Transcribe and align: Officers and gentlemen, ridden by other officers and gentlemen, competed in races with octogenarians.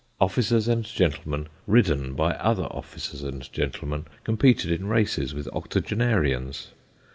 Officers 0.19 0.67
and 0.67 0.83
gentlemen, 0.83 1.47
ridden 1.67 2.15
by 2.15 2.33
other 2.37 2.63
officers 2.63 3.21
and 3.21 3.53
gentlemen, 3.53 4.05
competed 4.23 4.71
in 4.71 4.87
races 4.87 5.31
with 5.35 5.47
octogenarians. 5.49 6.71